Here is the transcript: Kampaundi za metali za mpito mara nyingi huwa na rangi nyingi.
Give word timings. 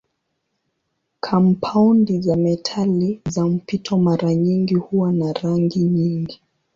Kampaundi 1.19 2.21
za 2.21 2.35
metali 2.35 3.21
za 3.29 3.45
mpito 3.45 3.97
mara 3.97 4.33
nyingi 4.35 4.75
huwa 4.75 5.13
na 5.13 5.33
rangi 5.33 5.79
nyingi. 5.83 6.41